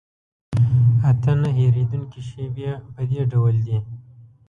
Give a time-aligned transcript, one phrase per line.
[1.11, 3.77] اته نه هېرېدونکي شیبې په دې ډول دي.